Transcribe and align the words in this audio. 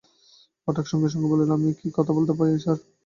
পাঠক 0.67 0.85
সঙ্গে 0.91 1.09
সঙ্গে 1.09 1.27
বলল, 1.31 1.49
আমি 1.51 1.69
কি 1.79 1.87
কথা 1.97 2.11
বলতে 2.17 2.33
পারি 2.37 2.51
স্যার? 2.63 2.77